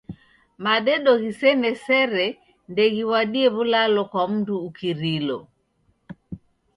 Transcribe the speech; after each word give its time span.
Madedo 0.65 1.11
ghisene 1.21 1.71
sere 1.83 2.25
ndeghiw'adie 2.71 3.47
w'ulalo 3.55 4.01
kwa 4.11 4.23
mndu 4.31 4.55
ukirilo. 4.67 5.39